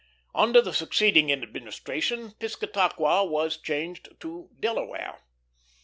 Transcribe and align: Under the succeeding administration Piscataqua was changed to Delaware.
Under 0.33 0.63
the 0.63 0.73
succeeding 0.73 1.31
administration 1.31 2.31
Piscataqua 2.39 3.23
was 3.23 3.55
changed 3.55 4.19
to 4.21 4.49
Delaware. 4.59 5.19